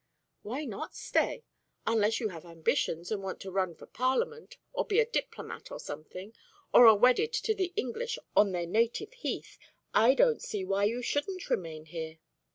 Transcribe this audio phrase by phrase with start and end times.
[0.41, 1.43] "Why not stay?
[1.85, 5.79] Unless you have ambitions, and want to run for Parliament or be a diplomat or
[5.79, 6.33] something,
[6.73, 9.59] or are wedded to the English on their native heath,
[9.93, 12.17] I don't see why you shouldn't remain here.